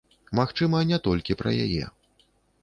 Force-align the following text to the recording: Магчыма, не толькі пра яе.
Магчыма, 0.39 0.79
не 0.93 0.99
толькі 1.09 1.37
пра 1.43 1.53
яе. 1.67 1.85